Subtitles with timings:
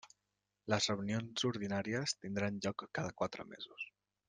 [0.73, 3.87] Les reunions ordinàries tindran lloc cada quatre mesos.